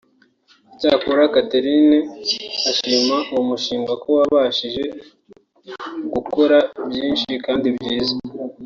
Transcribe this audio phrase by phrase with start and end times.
[0.73, 1.89] Icyakora Katrieen
[2.69, 4.83] ashima uwo mushinga ko wabashije
[6.13, 6.57] gukora
[6.89, 8.15] byinshi kandi byiza